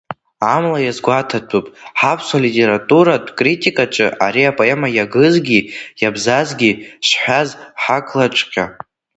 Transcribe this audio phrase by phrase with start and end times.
[0.53, 1.65] Амала иазгәаҭатәуп,
[1.99, 5.59] ҳаԥсуа литературатә критикаҿы ари апоема иагызгьы,
[6.01, 6.71] иабзазгьы
[7.07, 7.49] шҳәаз
[7.81, 8.65] ҳақлаҵәҟьа.